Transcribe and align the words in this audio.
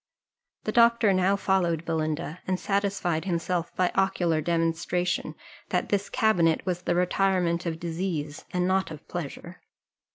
The 0.63 0.71
doctor 0.71 1.13
now 1.13 1.35
followed 1.35 1.85
Belinda, 1.85 2.39
and 2.47 2.59
satisfied 2.59 3.25
himself 3.25 3.71
by 3.75 3.91
ocular 3.93 4.41
demonstration, 4.41 5.35
that 5.69 5.89
this 5.89 6.09
cabinet 6.09 6.65
was 6.65 6.81
the 6.81 6.95
retirement 6.95 7.67
of 7.67 7.79
disease, 7.79 8.43
and 8.51 8.67
not 8.67 8.89
of 8.89 9.07
pleasure. 9.07 9.61